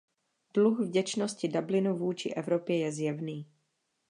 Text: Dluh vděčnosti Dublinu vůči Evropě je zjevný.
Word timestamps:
Dluh 0.53 0.79
vděčnosti 0.81 1.47
Dublinu 1.47 1.97
vůči 1.97 2.29
Evropě 2.29 2.77
je 2.79 2.91
zjevný. 2.91 3.47